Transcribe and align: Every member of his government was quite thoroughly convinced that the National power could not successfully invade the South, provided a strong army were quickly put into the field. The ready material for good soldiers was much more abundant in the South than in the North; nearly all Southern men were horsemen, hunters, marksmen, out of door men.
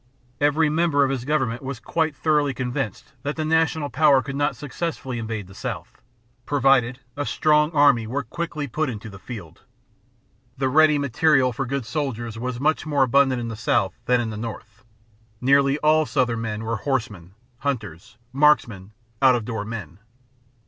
Every 0.39 0.67
member 0.67 1.03
of 1.03 1.11
his 1.11 1.25
government 1.25 1.61
was 1.61 1.79
quite 1.79 2.15
thoroughly 2.15 2.55
convinced 2.55 3.13
that 3.21 3.35
the 3.35 3.45
National 3.45 3.87
power 3.87 4.23
could 4.23 4.35
not 4.35 4.55
successfully 4.55 5.19
invade 5.19 5.45
the 5.45 5.53
South, 5.53 6.01
provided 6.47 7.01
a 7.15 7.23
strong 7.23 7.69
army 7.71 8.07
were 8.07 8.23
quickly 8.23 8.65
put 8.65 8.89
into 8.89 9.11
the 9.11 9.19
field. 9.19 9.61
The 10.57 10.69
ready 10.69 10.97
material 10.97 11.53
for 11.53 11.67
good 11.67 11.85
soldiers 11.85 12.35
was 12.39 12.59
much 12.59 12.83
more 12.87 13.03
abundant 13.03 13.39
in 13.41 13.49
the 13.49 13.55
South 13.55 13.93
than 14.05 14.19
in 14.19 14.31
the 14.31 14.37
North; 14.37 14.83
nearly 15.39 15.77
all 15.77 16.07
Southern 16.07 16.41
men 16.41 16.63
were 16.63 16.77
horsemen, 16.77 17.35
hunters, 17.59 18.17
marksmen, 18.33 18.93
out 19.21 19.35
of 19.35 19.45
door 19.45 19.65
men. 19.65 19.99